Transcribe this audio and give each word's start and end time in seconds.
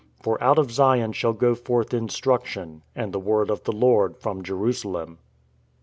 For 0.19 0.43
out 0.43 0.57
of 0.57 0.71
Zion 0.71 1.11
shall 1.11 1.33
go 1.33 1.53
forth 1.53 1.93
instruction, 1.93 2.81
And 2.95 3.13
the 3.13 3.19
word 3.19 3.51
of 3.51 3.65
the 3.65 3.71
Lord 3.71 4.17
from 4.17 4.41
Jerusalem." 4.41 5.19